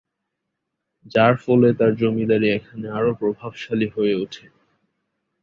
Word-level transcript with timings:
যার 1.05 1.33
ফলে 1.43 1.69
তার 1.73 1.91
জমিদারী 1.95 2.47
এখানে 2.49 2.87
আরো 2.89 3.11
প্রভাবশালী 3.19 3.87
হয়ে 3.95 4.15
উঠে। 4.15 4.45